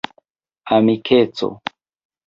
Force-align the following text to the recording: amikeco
amikeco 0.75 1.47